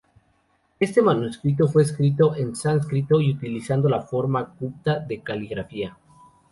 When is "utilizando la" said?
3.35-4.01